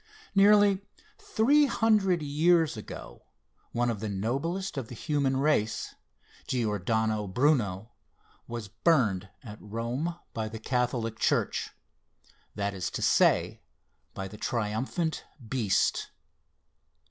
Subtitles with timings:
[0.33, 0.81] Nearly
[1.19, 3.21] three hundred years ago,
[3.71, 5.93] one of the noblest of the human race,
[6.47, 7.91] Giordano Bruno,
[8.47, 11.69] was burned at Rome by the Catholic Church
[12.55, 13.61] that is to say,
[14.15, 16.09] by the "Triumphant Beast."